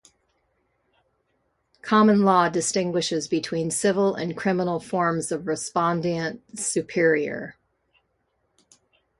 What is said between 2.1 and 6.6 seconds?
law distinguishes between civil and criminal forms of respondeat